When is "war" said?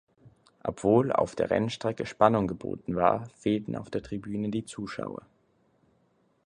2.95-3.29